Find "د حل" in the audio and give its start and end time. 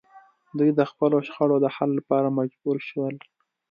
1.61-1.89